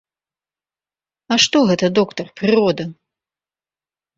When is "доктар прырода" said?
1.99-2.83